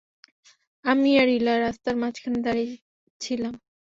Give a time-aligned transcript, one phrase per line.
[0.85, 2.73] আমি আর ইলা রাস্তার মাঝখানে দাঁড়িয়ে
[3.21, 3.53] ছিলাম।